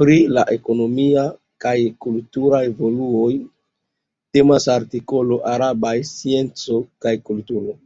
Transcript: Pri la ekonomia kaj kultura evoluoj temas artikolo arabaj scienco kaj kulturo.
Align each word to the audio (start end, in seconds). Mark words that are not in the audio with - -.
Pri 0.00 0.16
la 0.34 0.42
ekonomia 0.56 1.24
kaj 1.64 1.72
kultura 2.04 2.60
evoluoj 2.66 3.30
temas 4.38 4.68
artikolo 4.74 5.40
arabaj 5.54 5.92
scienco 6.12 6.78
kaj 7.06 7.14
kulturo. 7.30 7.76